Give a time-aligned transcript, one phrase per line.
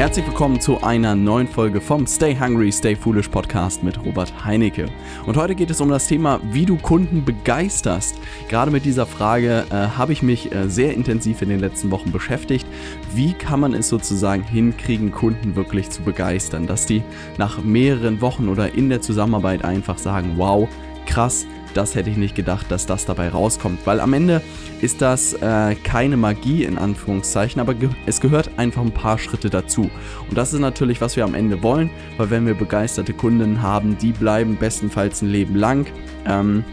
[0.00, 4.86] Herzlich willkommen zu einer neuen Folge vom Stay Hungry, Stay Foolish Podcast mit Robert Heinecke.
[5.26, 8.16] Und heute geht es um das Thema, wie du Kunden begeisterst.
[8.48, 12.12] Gerade mit dieser Frage äh, habe ich mich äh, sehr intensiv in den letzten Wochen
[12.12, 12.66] beschäftigt.
[13.14, 16.66] Wie kann man es sozusagen hinkriegen, Kunden wirklich zu begeistern?
[16.66, 17.02] Dass die
[17.36, 20.66] nach mehreren Wochen oder in der Zusammenarbeit einfach sagen, wow,
[21.04, 21.44] krass,
[21.74, 23.80] das hätte ich nicht gedacht, dass das dabei rauskommt.
[23.84, 24.40] Weil am Ende
[24.82, 29.50] ist das äh, keine Magie in Anführungszeichen, aber ge es gehört einfach ein paar Schritte
[29.50, 29.90] dazu.
[30.28, 33.98] Und das ist natürlich, was wir am Ende wollen, weil wenn wir begeisterte Kunden haben,
[33.98, 35.86] die bleiben bestenfalls ein Leben lang.
[36.26, 36.64] Ähm,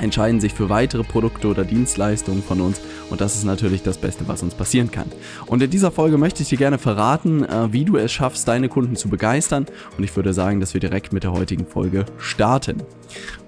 [0.00, 4.26] entscheiden sich für weitere Produkte oder Dienstleistungen von uns und das ist natürlich das Beste,
[4.28, 5.06] was uns passieren kann.
[5.46, 8.68] Und in dieser Folge möchte ich dir gerne verraten, äh, wie du es schaffst, deine
[8.68, 12.82] Kunden zu begeistern und ich würde sagen, dass wir direkt mit der heutigen Folge starten.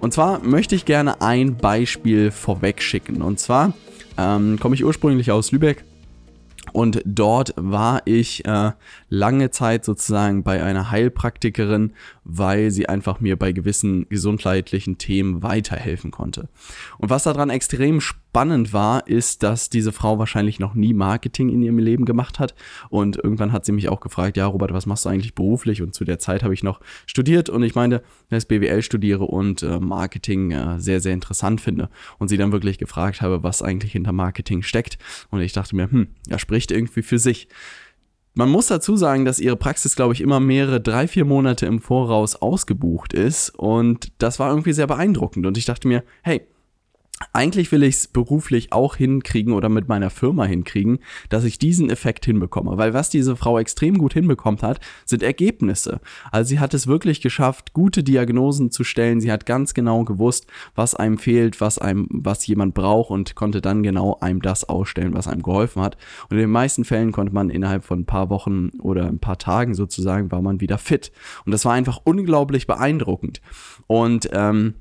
[0.01, 3.73] Und zwar möchte ich gerne ein Beispiel vorweg schicken und zwar
[4.19, 5.85] ähm, komme ich ursprünglich aus Lübeck.
[6.73, 8.73] Und dort war ich äh,
[9.09, 11.93] lange Zeit sozusagen bei einer Heilpraktikerin,
[12.25, 16.49] weil sie einfach mir bei gewissen gesundheitlichen Themen weiterhelfen konnte.
[16.99, 18.01] Und was daran extrem
[18.33, 22.55] spannend war, ist, dass diese Frau wahrscheinlich noch nie Marketing in ihrem Leben gemacht hat.
[22.89, 25.83] Und irgendwann hat sie mich auch gefragt, ja, Robert, was machst du eigentlich beruflich?
[25.83, 29.25] Und zu der Zeit habe ich noch studiert und ich meinte, dass ich BWL studiere
[29.25, 31.91] und äh, Marketing äh, sehr, sehr interessant finde.
[32.19, 34.97] Und sie dann wirklich gefragt habe, was eigentlich hinter Marketing steckt.
[35.31, 37.49] Und ich dachte mir, hm, er spricht irgendwie für sich.
[38.33, 41.81] Man muss dazu sagen, dass ihre Praxis, glaube ich, immer mehrere, drei, vier Monate im
[41.81, 43.51] Voraus ausgebucht ist.
[43.51, 45.45] Und das war irgendwie sehr beeindruckend.
[45.45, 46.47] Und ich dachte mir, hey,
[47.33, 51.91] eigentlich will ich es beruflich auch hinkriegen oder mit meiner Firma hinkriegen, dass ich diesen
[51.91, 52.77] Effekt hinbekomme.
[52.79, 56.01] Weil was diese Frau extrem gut hinbekommt hat, sind Ergebnisse.
[56.31, 59.21] Also sie hat es wirklich geschafft, gute Diagnosen zu stellen.
[59.21, 63.61] Sie hat ganz genau gewusst, was einem fehlt, was einem, was jemand braucht und konnte
[63.61, 65.97] dann genau einem das ausstellen, was einem geholfen hat.
[66.29, 69.39] Und in den meisten Fällen konnte man innerhalb von ein paar Wochen oder ein paar
[69.39, 71.13] Tagen sozusagen war man wieder fit.
[71.45, 73.41] Und das war einfach unglaublich beeindruckend.
[73.87, 74.75] Und ähm,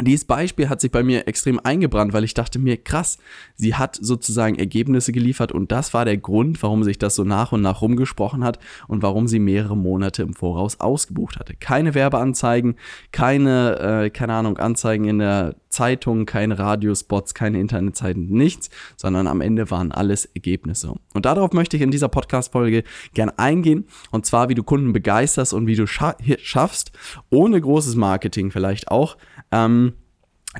[0.00, 3.18] dieses Beispiel hat sich bei mir extrem eingebrannt, weil ich dachte mir, krass,
[3.56, 7.52] sie hat sozusagen Ergebnisse geliefert und das war der Grund, warum sich das so nach
[7.52, 11.54] und nach rumgesprochen hat und warum sie mehrere Monate im Voraus ausgebucht hatte.
[11.54, 12.76] Keine Werbeanzeigen,
[13.12, 19.40] keine, äh, keine Ahnung, Anzeigen in der Zeitung, keine Radiospots, keine Internetseiten, nichts, sondern am
[19.40, 20.94] Ende waren alles Ergebnisse.
[21.14, 25.52] Und darauf möchte ich in dieser Podcast-Folge gern eingehen und zwar, wie du Kunden begeisterst
[25.52, 26.92] und wie du scha schaffst,
[27.30, 29.16] ohne großes Marketing vielleicht auch,
[29.50, 29.94] ähm,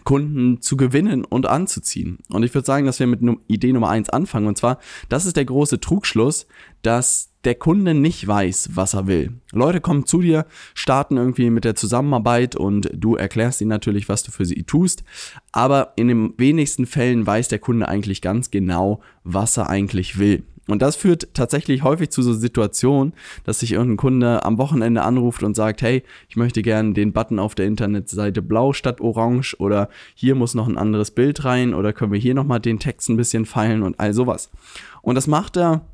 [0.05, 2.19] Kunden zu gewinnen und anzuziehen.
[2.31, 4.47] Und ich würde sagen, dass wir mit Idee Nummer eins anfangen.
[4.47, 4.79] Und zwar,
[5.09, 6.47] das ist der große Trugschluss,
[6.83, 9.33] dass der Kunde nicht weiß, was er will.
[9.53, 14.23] Leute kommen zu dir, starten irgendwie mit der Zusammenarbeit und du erklärst ihnen natürlich, was
[14.23, 15.05] du für sie tust.
[15.53, 20.45] Aber in den wenigsten Fällen weiß der Kunde eigentlich ganz genau, was er eigentlich will.
[20.69, 23.15] Und das führt tatsächlich häufig zu so Situationen,
[23.45, 27.39] dass sich irgendein Kunde am Wochenende anruft und sagt, hey, ich möchte gerne den Button
[27.39, 31.93] auf der Internetseite blau statt orange oder hier muss noch ein anderes Bild rein oder
[31.93, 34.51] können wir hier nochmal den Text ein bisschen feilen und all sowas.
[35.01, 35.87] Und das macht er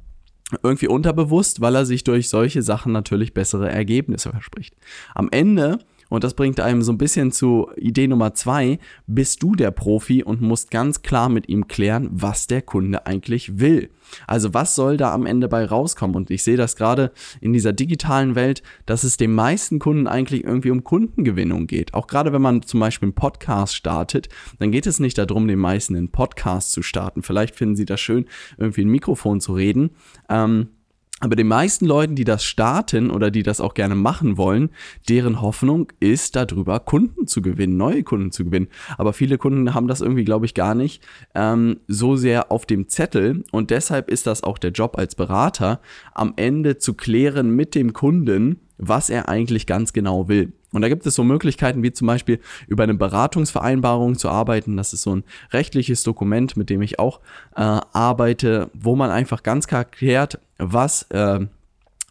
[0.62, 4.74] irgendwie unterbewusst, weil er sich durch solche Sachen natürlich bessere Ergebnisse verspricht.
[5.14, 9.54] Am Ende und das bringt einem so ein bisschen zu Idee Nummer zwei, bist du
[9.54, 13.90] der Profi und musst ganz klar mit ihm klären, was der Kunde eigentlich will.
[14.26, 16.16] Also was soll da am Ende bei rauskommen?
[16.16, 20.44] Und ich sehe das gerade in dieser digitalen Welt, dass es den meisten Kunden eigentlich
[20.44, 21.94] irgendwie um Kundengewinnung geht.
[21.94, 24.28] Auch gerade wenn man zum Beispiel einen Podcast startet,
[24.58, 27.22] dann geht es nicht darum, den meisten einen Podcast zu starten.
[27.22, 28.26] Vielleicht finden sie das schön,
[28.58, 29.90] irgendwie ein Mikrofon zu reden.
[30.28, 30.68] Ähm,
[31.24, 34.70] aber den meisten Leuten, die das starten oder die das auch gerne machen wollen,
[35.08, 38.68] deren Hoffnung ist darüber, Kunden zu gewinnen, neue Kunden zu gewinnen.
[38.98, 41.02] Aber viele Kunden haben das irgendwie, glaube ich, gar nicht
[41.34, 43.42] ähm, so sehr auf dem Zettel.
[43.52, 45.80] Und deshalb ist das auch der Job als Berater,
[46.12, 50.52] am Ende zu klären mit dem Kunden, was er eigentlich ganz genau will.
[50.74, 54.76] Und da gibt es so Möglichkeiten wie zum Beispiel über eine Beratungsvereinbarung zu arbeiten.
[54.76, 57.20] Das ist so ein rechtliches Dokument, mit dem ich auch
[57.56, 57.60] äh,
[57.92, 61.46] arbeite, wo man einfach ganz klar klärt, was äh,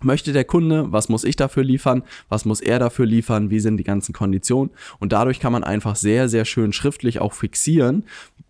[0.01, 3.77] möchte der Kunde, was muss ich dafür liefern, was muss er dafür liefern, wie sind
[3.77, 4.71] die ganzen Konditionen.
[4.99, 8.05] Und dadurch kann man einfach sehr, sehr schön schriftlich auch fixieren,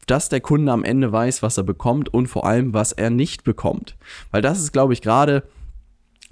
[0.08, 3.44] dass der Kunde am Ende weiß, was er bekommt und vor allem, was er nicht
[3.44, 3.96] bekommt.
[4.32, 5.44] Weil das ist, glaube ich, gerade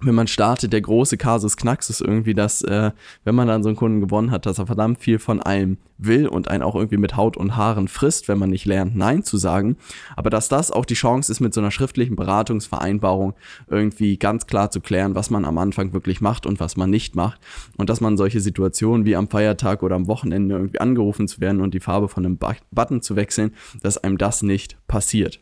[0.03, 2.91] wenn man startet, der große Kasus Knacks ist irgendwie, dass, äh,
[3.23, 6.27] wenn man dann so einen Kunden gewonnen hat, dass er verdammt viel von einem will
[6.27, 9.37] und einen auch irgendwie mit Haut und Haaren frisst, wenn man nicht lernt, Nein zu
[9.37, 9.77] sagen.
[10.15, 13.33] Aber dass das auch die Chance ist, mit so einer schriftlichen Beratungsvereinbarung
[13.67, 17.15] irgendwie ganz klar zu klären, was man am Anfang wirklich macht und was man nicht
[17.15, 17.39] macht.
[17.77, 21.61] Und dass man solche Situationen wie am Feiertag oder am Wochenende irgendwie angerufen zu werden
[21.61, 22.39] und die Farbe von einem
[22.71, 23.53] Button zu wechseln,
[23.83, 25.39] dass einem das nicht passiert.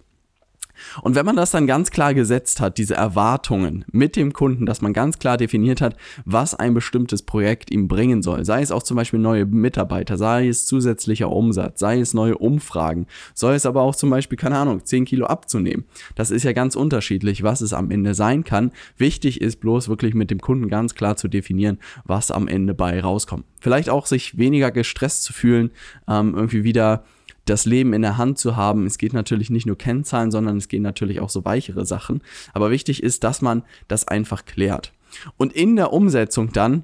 [1.01, 4.81] Und wenn man das dann ganz klar gesetzt hat, diese Erwartungen mit dem Kunden, dass
[4.81, 5.95] man ganz klar definiert hat,
[6.25, 10.47] was ein bestimmtes Projekt ihm bringen soll, sei es auch zum Beispiel neue Mitarbeiter, sei
[10.47, 14.83] es zusätzlicher Umsatz, sei es neue Umfragen, soll es aber auch zum Beispiel, keine Ahnung,
[14.83, 15.85] 10 Kilo abzunehmen.
[16.15, 18.71] Das ist ja ganz unterschiedlich, was es am Ende sein kann.
[18.97, 22.99] Wichtig ist bloß wirklich mit dem Kunden ganz klar zu definieren, was am Ende bei
[22.99, 23.45] rauskommt.
[23.59, 25.71] Vielleicht auch sich weniger gestresst zu fühlen,
[26.07, 27.03] ähm, irgendwie wieder
[27.49, 28.85] das Leben in der Hand zu haben.
[28.85, 32.21] Es geht natürlich nicht nur Kennzahlen, sondern es gehen natürlich auch so weichere Sachen.
[32.53, 34.93] Aber wichtig ist, dass man das einfach klärt.
[35.37, 36.83] Und in der Umsetzung dann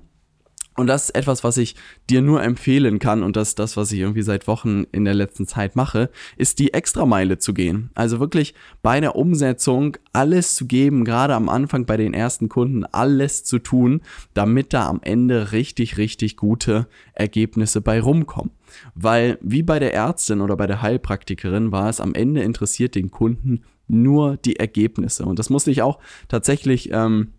[0.76, 1.76] und das ist etwas, was ich
[2.10, 5.48] dir nur empfehlen kann und das das, was ich irgendwie seit Wochen in der letzten
[5.48, 7.92] Zeit mache, ist die Extrameile zu gehen.
[7.96, 12.84] Also wirklich bei der Umsetzung alles zu geben, gerade am Anfang bei den ersten Kunden
[12.84, 14.02] alles zu tun,
[14.34, 18.52] damit da am Ende richtig, richtig gute Ergebnisse bei rumkommen.
[18.96, 23.12] Weil wie bei der Ärztin oder bei der Heilpraktikerin war es am Ende interessiert den
[23.12, 25.26] Kunden nur die Ergebnisse.
[25.26, 27.34] Und das musste ich auch tatsächlich ähm,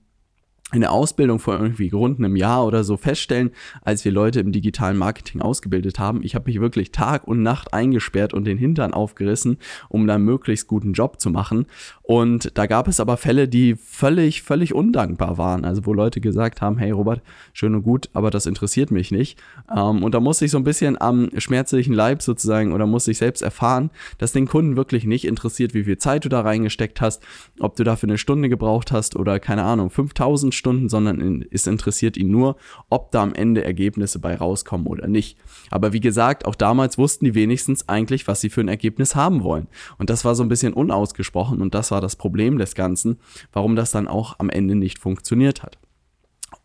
[0.73, 3.53] in der Ausbildung vor irgendwie rund einem Jahr oder so feststellen,
[3.83, 6.25] als wir Leute im digitalen Marketing ausgebildet haben.
[6.25, 9.59] Ich habe mich wirklich Tag und Nacht eingesperrt und den Hintern aufgerissen,
[9.89, 11.67] um da möglichst guten Job zu machen.
[12.03, 15.65] Und da gab es aber Fälle, die völlig, völlig undankbar waren.
[15.65, 17.23] Also wo Leute gesagt haben, hey Robert,
[17.53, 19.39] schön und gut, aber das interessiert mich nicht.
[19.73, 23.19] Ähm, und da musste ich so ein bisschen am schmerzlichen Leib sozusagen oder musste ich
[23.19, 27.23] selbst erfahren, dass den Kunden wirklich nicht interessiert, wie viel Zeit du da reingesteckt hast,
[27.61, 30.57] ob du dafür eine Stunde gebraucht hast oder keine Ahnung, 5000 Stunden,
[30.89, 32.57] sondern es interessiert ihn nur,
[32.89, 35.39] ob da am Ende Ergebnisse bei rauskommen oder nicht.
[35.71, 39.43] Aber wie gesagt, auch damals wussten die wenigstens eigentlich, was sie für ein Ergebnis haben
[39.43, 39.67] wollen.
[39.99, 43.19] Und das war so ein bisschen unausgesprochen und das war war das Problem des Ganzen,
[43.55, 45.79] warum das dann auch am Ende nicht funktioniert hat.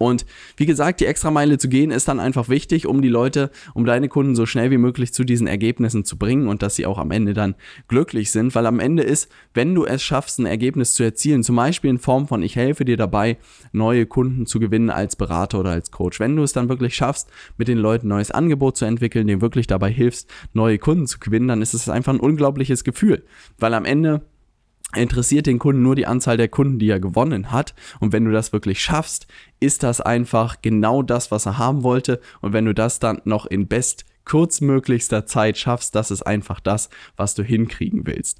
[0.01, 0.25] Und
[0.57, 4.09] wie gesagt, die Extrameile zu gehen ist dann einfach wichtig, um die Leute, um deine
[4.09, 7.12] Kunden so schnell wie möglich zu diesen Ergebnissen zu bringen und dass sie auch am
[7.12, 7.53] Ende dann
[7.88, 11.56] glücklich sind, weil am Ende ist, wenn du es schaffst, ein Ergebnis zu erzielen, zum
[11.56, 13.38] Beispiel in Form von ich helfe dir dabei,
[13.74, 17.30] neue Kunden zu gewinnen als Berater oder als Coach, wenn du es dann wirklich schaffst,
[17.57, 21.48] mit den Leuten neues Angebot zu entwickeln, denen wirklich dabei hilfst, neue Kunden zu gewinnen,
[21.48, 23.24] dann ist es einfach ein unglaubliches Gefühl,
[23.59, 24.21] weil am Ende
[24.96, 27.74] interessiert den Kunden nur die Anzahl der Kunden, die er gewonnen hat.
[28.00, 29.28] Und wenn du das wirklich schaffst,
[29.60, 32.20] ist das einfach genau das, was er haben wollte.
[32.42, 36.90] Und wenn du das dann noch in best kurzmöglichster Zeit schaffst, das ist einfach das,
[37.18, 38.40] was du hinkriegen willst.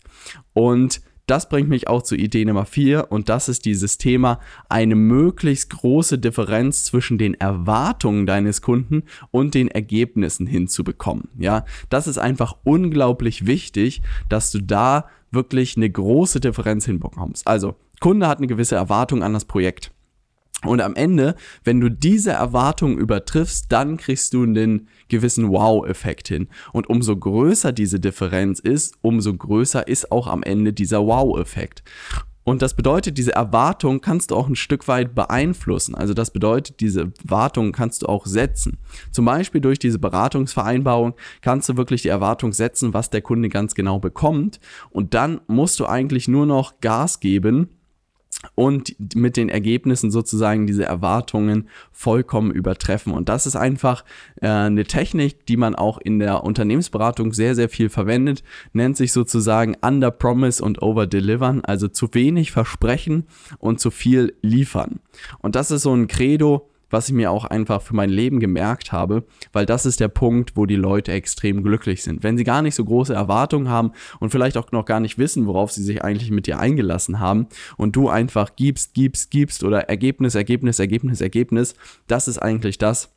[0.53, 1.01] Und
[1.31, 5.69] das bringt mich auch zu Idee Nummer 4 und das ist dieses Thema, eine möglichst
[5.69, 11.30] große Differenz zwischen den Erwartungen deines Kunden und den Ergebnissen hinzubekommen.
[11.38, 17.48] Ja, das ist einfach unglaublich wichtig, dass du da wirklich eine große Differenz hinbekommst.
[17.48, 19.94] Also, Kunde hat eine gewisse Erwartung an das Projekt.
[20.65, 26.47] Und am Ende, wenn du diese Erwartung übertriffst, dann kriegst du einen gewissen Wow-Effekt hin.
[26.71, 31.83] Und umso größer diese Differenz ist, umso größer ist auch am Ende dieser Wow-Effekt.
[32.43, 35.93] Und das bedeutet, diese Erwartung kannst du auch ein Stück weit beeinflussen.
[35.93, 38.79] Also das bedeutet, diese Erwartung kannst du auch setzen.
[39.11, 43.75] Zum Beispiel durch diese Beratungsvereinbarung kannst du wirklich die Erwartung setzen, was der Kunde ganz
[43.75, 44.59] genau bekommt.
[44.89, 47.69] Und dann musst du eigentlich nur noch Gas geben
[48.55, 53.13] und mit den Ergebnissen sozusagen diese Erwartungen vollkommen übertreffen.
[53.13, 54.03] Und das ist einfach
[54.41, 58.43] äh, eine Technik, die man auch in der Unternehmensberatung sehr, sehr viel verwendet,
[58.73, 63.25] nennt sich sozusagen Under Promise und Over Delivern, also zu wenig versprechen
[63.59, 64.99] und zu viel liefern.
[65.39, 68.92] Und das ist so ein Credo, was ich mir auch einfach für mein Leben gemerkt
[68.92, 72.24] habe, weil das ist der Punkt, wo die Leute extrem glücklich sind.
[72.24, 75.48] Wenn sie gar nicht so große Erwartungen haben und vielleicht auch noch gar nicht wissen,
[75.48, 79.90] worauf sie sich eigentlich mit dir eingelassen haben und du einfach gibst, gibst, gibst oder
[79.90, 81.76] Ergebnis, Ergebnis, Ergebnis, Ergebnis,
[82.07, 83.10] das ist eigentlich das,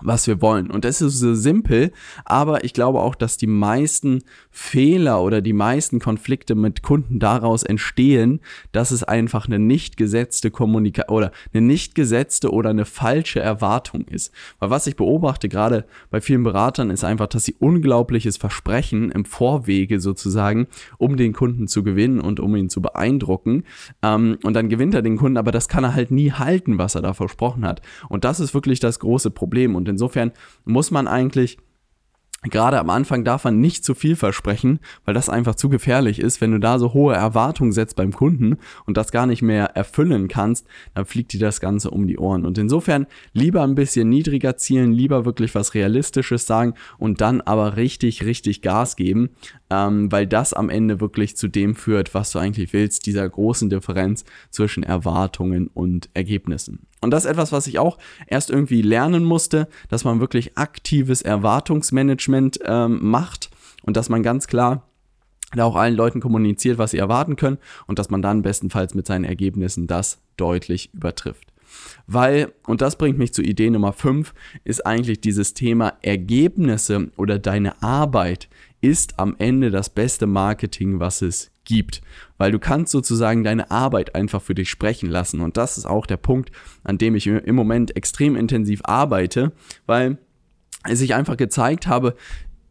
[0.00, 0.70] was wir wollen.
[0.70, 1.92] Und das ist so simpel,
[2.24, 7.62] aber ich glaube auch, dass die meisten Fehler oder die meisten Konflikte mit Kunden daraus
[7.62, 8.40] entstehen,
[8.72, 14.02] dass es einfach eine nicht gesetzte Kommunikation oder eine nicht gesetzte oder eine falsche Erwartung
[14.02, 14.32] ist.
[14.58, 19.24] Weil was ich beobachte, gerade bei vielen Beratern, ist einfach, dass sie unglaubliches Versprechen im
[19.24, 20.66] Vorwege sozusagen,
[20.98, 23.64] um den Kunden zu gewinnen und um ihn zu beeindrucken.
[24.02, 26.94] Ähm, und dann gewinnt er den Kunden, aber das kann er halt nie halten, was
[26.94, 27.82] er da versprochen hat.
[28.08, 29.76] Und das ist wirklich das große Problem.
[29.76, 30.32] Und insofern
[30.64, 31.58] muss man eigentlich
[32.50, 36.40] Gerade am Anfang darf man nicht zu viel versprechen, weil das einfach zu gefährlich ist.
[36.40, 40.26] Wenn du da so hohe Erwartungen setzt beim Kunden und das gar nicht mehr erfüllen
[40.26, 42.44] kannst, dann fliegt dir das Ganze um die Ohren.
[42.44, 47.76] Und insofern lieber ein bisschen niedriger zielen, lieber wirklich was Realistisches sagen und dann aber
[47.76, 49.30] richtig, richtig Gas geben,
[49.72, 53.70] ähm, weil das am Ende wirklich zu dem führt, was du eigentlich willst, dieser großen
[53.70, 56.80] Differenz zwischen Erwartungen und Ergebnissen.
[57.00, 61.22] Und das ist etwas, was ich auch erst irgendwie lernen musste, dass man wirklich aktives
[61.22, 63.50] Erwartungsmanagement ähm, macht
[63.82, 64.86] und dass man ganz klar
[65.54, 69.06] da auch allen Leuten kommuniziert, was sie erwarten können und dass man dann bestenfalls mit
[69.06, 71.48] seinen Ergebnissen das deutlich übertrifft.
[72.06, 77.38] Weil, und das bringt mich zu Idee Nummer 5, ist eigentlich dieses Thema Ergebnisse oder
[77.38, 78.48] deine Arbeit
[78.82, 82.02] ist am Ende das beste Marketing, was es gibt.
[82.36, 85.40] Weil du kannst sozusagen deine Arbeit einfach für dich sprechen lassen.
[85.40, 86.50] Und das ist auch der Punkt,
[86.84, 89.52] an dem ich im Moment extrem intensiv arbeite,
[89.86, 90.18] weil
[90.84, 92.16] es sich einfach gezeigt habe,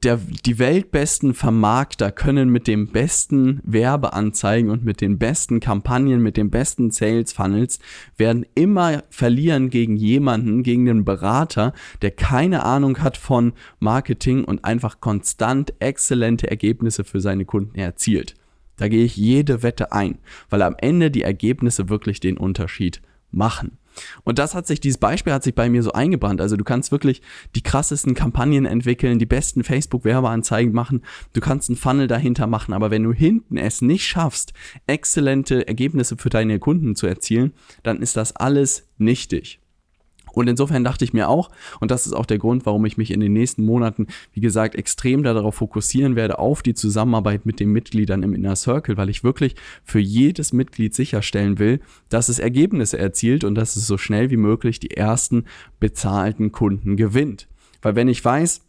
[0.04, 6.38] der, die weltbesten Vermarkter können mit dem besten Werbeanzeigen und mit den besten Kampagnen, mit
[6.38, 7.80] den besten Sales Funnels,
[8.18, 14.66] werden immer verlieren gegen jemanden, gegen den Berater, der keine Ahnung hat von Marketing und
[14.66, 18.36] einfach konstant exzellente Ergebnisse für seine Kunden erzielt.
[18.78, 20.18] Da gehe ich jede Wette ein,
[20.50, 23.78] weil am Ende die Ergebnisse wirklich den Unterschied machen.
[24.24, 26.42] Und das hat sich, dieses Beispiel hat sich bei mir so eingebrannt.
[26.42, 27.22] Also du kannst wirklich
[27.56, 31.02] die krassesten Kampagnen entwickeln, die besten Facebook-Werbeanzeigen machen,
[31.34, 34.54] du kannst einen Funnel dahinter machen, aber wenn du hinten es nicht schaffst,
[34.88, 39.61] exzellente Ergebnisse für deine Kunden zu erzielen, dann ist das alles nichtig.
[40.34, 43.12] Und insofern dachte ich mir auch, und das ist auch der Grund, warum ich mich
[43.12, 47.72] in den nächsten Monaten, wie gesagt, extrem darauf fokussieren werde, auf die Zusammenarbeit mit den
[47.72, 52.98] Mitgliedern im Inner Circle, weil ich wirklich für jedes Mitglied sicherstellen will, dass es Ergebnisse
[52.98, 55.46] erzielt und dass es so schnell wie möglich die ersten
[55.80, 57.48] bezahlten Kunden gewinnt.
[57.82, 58.62] Weil wenn ich weiß,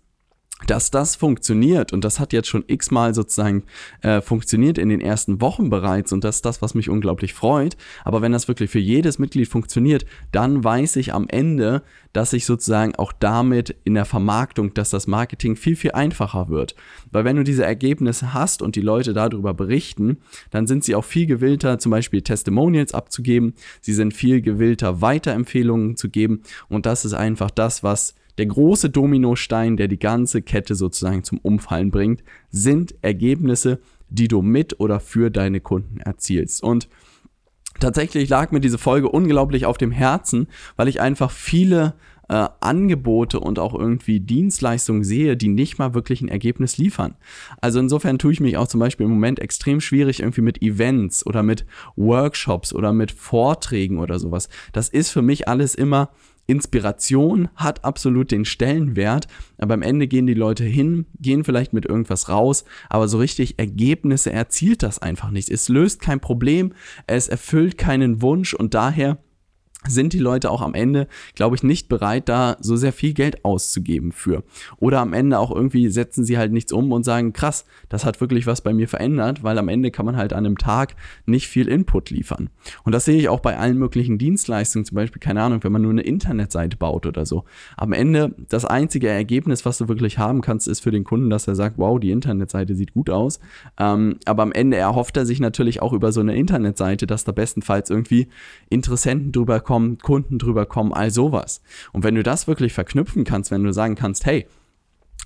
[0.66, 3.64] dass das funktioniert und das hat jetzt schon x-mal sozusagen
[4.02, 7.76] äh, funktioniert in den ersten Wochen bereits und das ist das, was mich unglaublich freut.
[8.04, 12.45] Aber wenn das wirklich für jedes Mitglied funktioniert, dann weiß ich am Ende, dass ich
[12.45, 16.75] sozusagen auch damit in der Vermarktung, dass das Marketing viel, viel einfacher wird.
[17.11, 20.19] Weil wenn du diese Ergebnisse hast und die Leute darüber berichten,
[20.50, 23.54] dann sind sie auch viel gewillter, zum Beispiel Testimonials abzugeben.
[23.81, 28.90] Sie sind viel gewillter, Weiterempfehlungen zu geben und das ist einfach das, was der große
[28.90, 35.00] Dominostein, der die ganze Kette sozusagen zum Umfallen bringt, sind Ergebnisse, die du mit oder
[35.00, 36.62] für deine Kunden erzielst.
[36.62, 36.88] Und
[37.80, 41.94] tatsächlich lag mir diese Folge unglaublich auf dem Herzen, weil ich einfach viele
[42.28, 47.14] äh, Angebote und auch irgendwie Dienstleistungen sehe, die nicht mal wirklich ein Ergebnis liefern.
[47.60, 51.26] Also insofern tue ich mich auch zum Beispiel im Moment extrem schwierig irgendwie mit Events
[51.26, 54.48] oder mit Workshops oder mit Vorträgen oder sowas.
[54.72, 56.10] Das ist für mich alles immer
[56.52, 61.87] Inspiration hat absolut den Stellenwert, aber am Ende gehen die Leute hin, gehen vielleicht mit
[61.87, 65.49] irgendwas raus, aber so richtig Ergebnisse erzielt das einfach nicht.
[65.49, 66.75] Es löst kein Problem,
[67.06, 69.16] es erfüllt keinen Wunsch und daher
[69.88, 73.44] sind die Leute auch am Ende, glaube ich, nicht bereit, da so sehr viel Geld
[73.44, 74.44] auszugeben für.
[74.78, 78.20] Oder am Ende auch irgendwie setzen sie halt nichts um und sagen, krass, das hat
[78.20, 80.94] wirklich was bei mir verändert, weil am Ende kann man halt an einem Tag
[81.26, 82.50] nicht viel Input liefern.
[82.84, 85.82] Und das sehe ich auch bei allen möglichen Dienstleistungen, zum Beispiel, keine Ahnung, wenn man
[85.82, 87.44] nur eine Internetseite baut oder so.
[87.76, 91.48] Am Ende, das einzige Ergebnis, was du wirklich haben kannst, ist für den Kunden, dass
[91.48, 93.40] er sagt, wow, die Internetseite sieht gut aus.
[93.78, 97.32] Ähm, aber am Ende erhofft er sich natürlich auch über so eine Internetseite, dass da
[97.32, 98.28] bestenfalls irgendwie
[98.68, 101.62] Interessenten drüber kommen, kommen, Kunden drüber kommen, all sowas.
[101.95, 104.47] Und wenn du das wirklich verknüpfen kannst, wenn du sagen kannst, hey,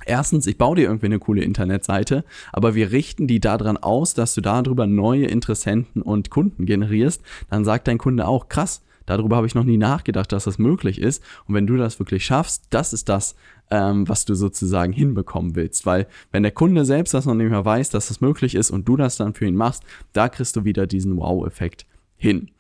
[0.05, 2.23] Erstens, ich baue dir irgendwie eine coole Internetseite,
[2.53, 7.65] aber wir richten die daran aus, dass du darüber neue Interessenten und Kunden generierst, dann
[7.65, 11.25] sagt dein Kunde auch, krass, darüber habe ich noch nie nachgedacht, dass das möglich ist.
[11.49, 13.37] Und wenn du das wirklich schaffst, das ist das,
[13.71, 15.87] ähm, was du sozusagen hinbekommen willst.
[15.87, 18.87] Weil wenn der Kunde selbst das noch nicht mehr weiß, dass das möglich ist und
[18.87, 21.87] du das dann für ihn machst, da kriegst du wieder diesen Wow-Effekt
[22.17, 22.51] hin.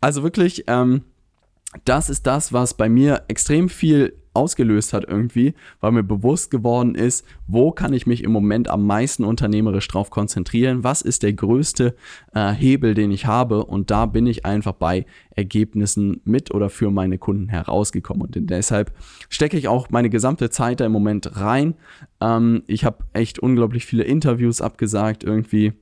[0.00, 1.02] Also wirklich, ähm,
[1.84, 6.94] das ist das, was bei mir extrem viel ausgelöst hat irgendwie, weil mir bewusst geworden
[6.94, 11.32] ist, wo kann ich mich im Moment am meisten unternehmerisch drauf konzentrieren, was ist der
[11.32, 11.96] größte
[12.34, 13.64] äh, Hebel, den ich habe?
[13.64, 18.22] Und da bin ich einfach bei Ergebnissen mit oder für meine Kunden herausgekommen.
[18.26, 18.92] Und deshalb
[19.30, 21.74] stecke ich auch meine gesamte Zeit da im Moment rein.
[22.20, 25.72] Ähm, ich habe echt unglaublich viele Interviews abgesagt irgendwie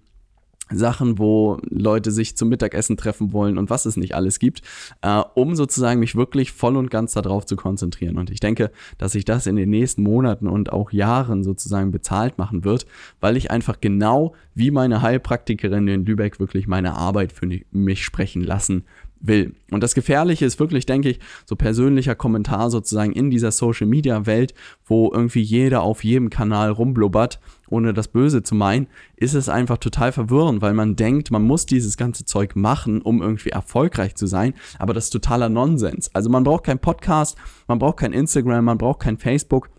[0.74, 4.62] Sachen, wo Leute sich zum Mittagessen treffen wollen und was es nicht alles gibt,
[5.02, 8.18] äh, um sozusagen mich wirklich voll und ganz darauf zu konzentrieren.
[8.18, 12.38] Und ich denke, dass sich das in den nächsten Monaten und auch Jahren sozusagen bezahlt
[12.38, 12.86] machen wird,
[13.20, 18.42] weil ich einfach genau wie meine Heilpraktikerin in Lübeck wirklich meine Arbeit für mich sprechen
[18.42, 18.84] lassen
[19.20, 19.54] will.
[19.70, 24.26] Und das Gefährliche ist wirklich, denke ich, so persönlicher Kommentar sozusagen in dieser Social Media
[24.26, 24.54] Welt,
[24.84, 29.78] wo irgendwie jeder auf jedem Kanal rumblubbert, ohne das Böse zu meinen, ist es einfach
[29.78, 34.26] total verwirrend, weil man denkt, man muss dieses ganze Zeug machen, um irgendwie erfolgreich zu
[34.26, 36.14] sein, aber das ist totaler Nonsens.
[36.14, 39.70] Also man braucht kein Podcast, man braucht kein Instagram, man braucht kein Facebook,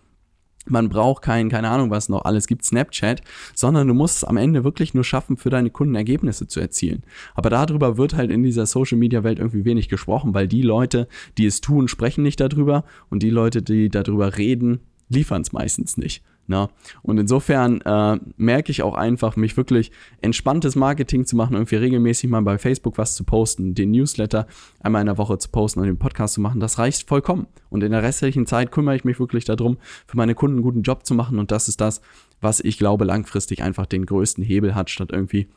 [0.65, 3.22] man braucht kein, keine Ahnung, was noch alles gibt, Snapchat,
[3.53, 7.03] sondern du musst es am Ende wirklich nur schaffen, für deine Kunden Ergebnisse zu erzielen.
[7.34, 11.07] Aber darüber wird halt in dieser Social Media Welt irgendwie wenig gesprochen, weil die Leute,
[11.38, 15.97] die es tun, sprechen nicht darüber und die Leute, die darüber reden, liefern es meistens
[15.97, 16.24] nicht.
[16.47, 16.63] Na?
[16.63, 16.69] Ne?
[17.01, 22.29] Und insofern äh, merke ich auch einfach, mich wirklich entspanntes Marketing zu machen, irgendwie regelmäßig
[22.29, 24.45] mal bei Facebook was zu posten, den Newsletter
[24.79, 27.47] einmal in der Woche zu posten und den Podcast zu machen, das reicht vollkommen.
[27.69, 30.83] Und in der restlichen Zeit kümmere ich mich wirklich darum, für meine Kunden einen guten
[30.83, 31.39] Job zu machen.
[31.39, 32.01] Und das ist das,
[32.41, 35.47] was ich glaube, langfristig einfach den größten Hebel hat, statt irgendwie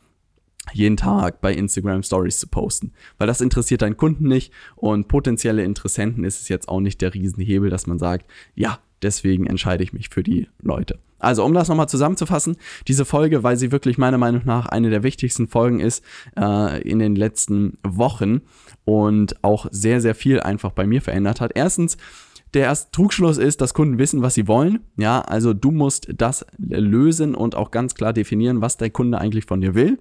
[0.72, 2.92] jeden Tag bei Instagram Stories zu posten.
[3.18, 7.14] Weil das interessiert deinen Kunden nicht und potenzielle Interessenten ist es jetzt auch nicht der
[7.14, 10.98] Riesenhebel, dass man sagt, ja, deswegen entscheide ich mich für die Leute.
[11.18, 15.02] Also, um das nochmal zusammenzufassen, diese Folge, weil sie wirklich meiner Meinung nach eine der
[15.02, 16.04] wichtigsten Folgen ist
[16.38, 18.42] äh, in den letzten Wochen
[18.84, 21.52] und auch sehr, sehr viel einfach bei mir verändert hat.
[21.54, 21.96] Erstens,
[22.54, 24.80] der erste Trugschluss ist, dass Kunden wissen, was sie wollen.
[24.96, 29.44] Ja, also du musst das lösen und auch ganz klar definieren, was der Kunde eigentlich
[29.44, 29.98] von dir will.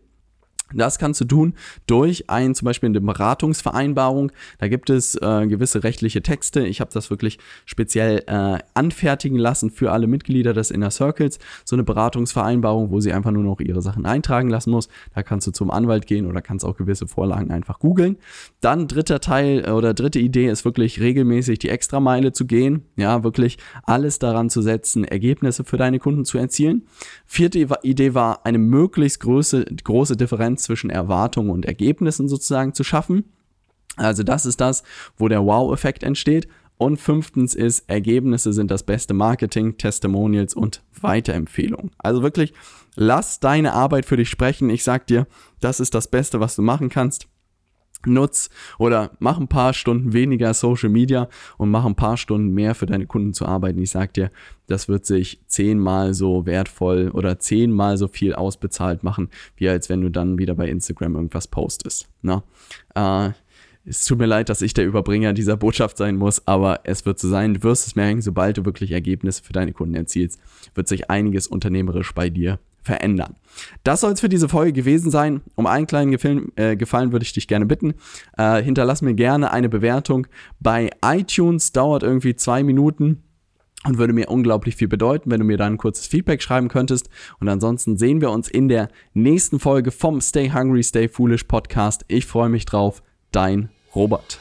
[0.74, 1.54] Das kannst du tun
[1.86, 4.32] durch ein zum Beispiel eine Beratungsvereinbarung.
[4.60, 6.66] Da gibt es äh, gewisse rechtliche Texte.
[6.66, 11.40] Ich habe das wirklich speziell äh, anfertigen lassen für alle Mitglieder des Inner Circles.
[11.64, 14.90] So eine Beratungsvereinbarung, wo sie einfach nur noch ihre Sachen eintragen lassen muss.
[15.16, 18.18] Da kannst du zum Anwalt gehen oder kannst auch gewisse Vorlagen einfach googeln.
[18.60, 22.84] Dann dritter Teil äh, oder dritte Idee ist wirklich regelmäßig die Extrameile zu gehen.
[22.98, 26.84] Ja, wirklich alles daran zu setzen, Ergebnisse für deine Kunden zu erzielen.
[27.26, 32.84] Vierte Idee war eine möglichst große, große Differenz Differenz zwischen Erwartungen und Ergebnissen sozusagen zu
[32.84, 33.26] schaffen.
[33.96, 34.84] Also das ist das,
[35.18, 36.48] wo der Wow-Effekt entsteht.
[36.80, 41.90] Und fünftens ist, Ergebnisse sind das beste Marketing, Testimonials und Weiterempfehlungen.
[41.98, 42.54] Also wirklich,
[42.96, 44.70] lass deine Arbeit für dich sprechen.
[44.70, 45.26] Ich sag dir,
[45.60, 47.28] das ist das Beste, was du machen kannst
[48.06, 51.28] nutz oder mach ein paar Stunden weniger Social Media
[51.58, 53.82] und mach ein paar Stunden mehr für deine Kunden zu arbeiten.
[53.82, 54.32] Ich sag dir,
[54.68, 60.02] das wird sich zehnmal so wertvoll oder zehnmal so viel ausbezahlt machen, wie als wenn
[60.02, 62.08] du dann wieder bei Instagram irgendwas postest.
[62.22, 62.44] Na?
[62.96, 63.32] Äh,
[63.90, 67.20] es tut mir leid, dass ich der Überbringer dieser Botschaft sein muss, aber es wird
[67.20, 67.54] so sein.
[67.54, 70.42] Du wirst es merken, sobald du wirklich Ergebnisse für deine Kunden erzielst,
[70.76, 73.36] wird sich einiges unternehmerisch bei dir verändern.
[73.84, 75.42] Das soll es für diese Folge gewesen sein.
[75.56, 77.94] Um einen kleinen Gefallen, äh, Gefallen würde ich dich gerne bitten.
[78.38, 80.26] Äh, hinterlass mir gerne eine Bewertung
[80.60, 81.72] bei iTunes.
[81.72, 83.24] Dauert irgendwie zwei Minuten
[83.86, 87.10] und würde mir unglaublich viel bedeuten, wenn du mir da ein kurzes Feedback schreiben könntest.
[87.40, 92.04] Und ansonsten sehen wir uns in der nächsten Folge vom Stay Hungry, Stay Foolish Podcast.
[92.08, 93.04] Ich freue mich drauf.
[93.32, 94.40] Dein Robert.